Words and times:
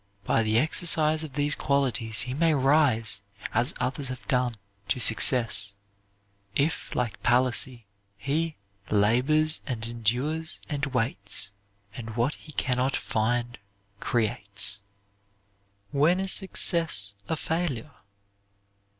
By 0.23 0.41
the 0.41 0.57
exercise 0.57 1.23
of 1.23 1.33
these 1.33 1.53
qualities 1.53 2.21
he 2.21 2.33
may 2.33 2.55
rise, 2.55 3.21
as 3.53 3.71
others 3.79 4.07
have 4.07 4.27
done, 4.27 4.55
to 4.87 4.99
success, 4.99 5.75
if 6.55 6.95
like 6.95 7.21
Palissy 7.21 7.85
he 8.17 8.55
"Labors 8.89 9.61
and 9.67 9.85
endures 9.85 10.59
and 10.67 10.87
waits 10.87 11.51
And 11.93 12.15
what 12.15 12.33
he 12.33 12.51
can 12.53 12.77
not 12.77 12.95
find 12.95 13.59
creates." 13.99 14.79
WHEN 15.91 16.19
IS 16.19 16.31
SUCCESS 16.31 17.13
A 17.29 17.35
FAILURE? 17.35 17.91